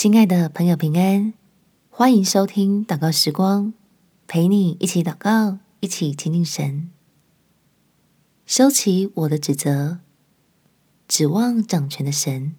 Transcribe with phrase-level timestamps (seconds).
[0.00, 1.34] 亲爱的朋友，平安，
[1.90, 3.74] 欢迎收听祷告时光，
[4.26, 6.88] 陪你一起祷告，一起亲近神。
[8.46, 9.98] 收起我的指责，
[11.06, 12.54] 指望掌权的神。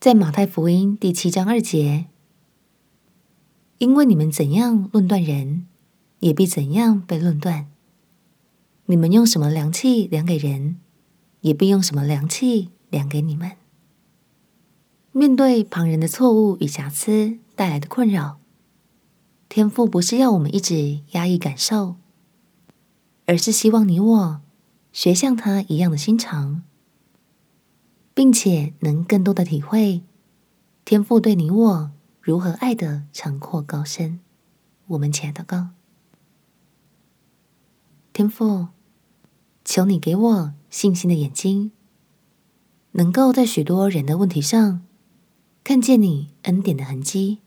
[0.00, 2.06] 在马太福音第七章二节，
[3.78, 5.68] 因为你们怎样论断人，
[6.18, 7.66] 也必怎样被论断；
[8.86, 10.78] 你们用什么量器量给人，
[11.42, 13.52] 也必用什么量器量给你们。
[15.18, 18.38] 面对旁人的错误与瑕疵带来的困扰，
[19.48, 21.96] 天赋不是要我们一直压抑感受，
[23.24, 24.40] 而是希望你我
[24.92, 26.62] 学像他一样的心肠，
[28.12, 30.02] 并且能更多的体会
[30.84, 31.90] 天赋对你我
[32.20, 34.20] 如何爱的长阔高深。
[34.88, 35.68] 我们起来祷告，
[38.12, 38.66] 天赋，
[39.64, 41.72] 求你给我信心的眼睛，
[42.92, 44.82] 能够在许多人的问题上。
[45.66, 47.38] 看见你恩典的痕迹，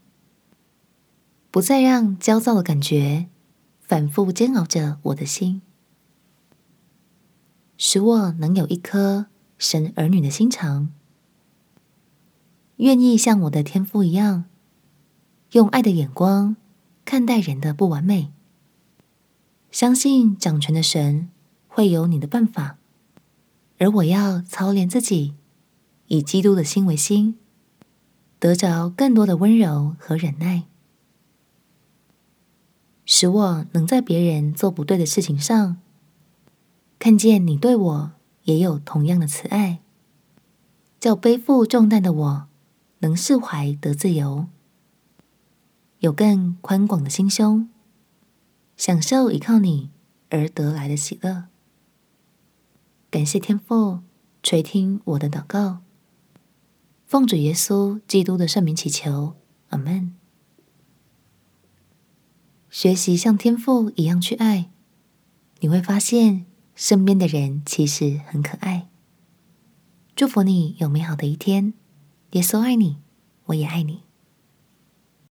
[1.50, 3.28] 不再让焦躁的感觉
[3.80, 5.62] 反复煎熬着我的心，
[7.78, 10.90] 使我能有一颗神儿女的心肠，
[12.76, 14.44] 愿意像我的天父一样，
[15.54, 16.58] 用爱的眼光
[17.06, 18.34] 看待人的不完美，
[19.72, 21.30] 相信掌权的神
[21.70, 22.76] 会有你的办法，
[23.78, 25.36] 而我要操练自己，
[26.08, 27.38] 以基督的心为心。
[28.40, 30.64] 得着更多的温柔和忍耐，
[33.06, 35.78] 使我能在别人做不对的事情上，
[36.98, 38.12] 看见你对我
[38.44, 39.82] 也有同样的慈爱，
[41.02, 42.48] 叫背负重担的我
[43.00, 44.48] 能释怀得自由，
[46.00, 47.68] 有更宽广的心胸，
[48.78, 49.90] 享受依靠你
[50.30, 51.46] 而得来的喜乐。
[53.12, 54.00] 感谢天父
[54.42, 55.82] 垂听我的祷告。
[57.10, 59.34] 奉主耶稣基督的圣名祈求，
[59.70, 60.14] 阿门。
[62.70, 64.70] 学习像天父一样去爱，
[65.60, 68.90] 你会发现身边的人其实很可爱。
[70.16, 71.74] 祝福你有美好的一天，
[72.34, 73.00] 耶稣爱你，
[73.46, 74.04] 我也爱你。